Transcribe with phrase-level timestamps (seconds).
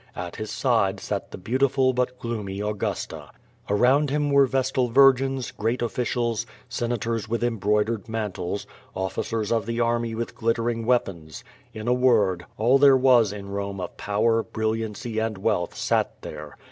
[0.15, 3.29] At his side sat the beautiful but gloomy Augusta.
[3.69, 6.47] Around him were vestal virgins, great officials.
[6.67, 11.43] Senators with embroidered mantles, officers of the army with glittering weapons.
[11.71, 16.19] In a word, all there was in Kome of power, bril liancy and wealth sat
[16.23, 16.57] there.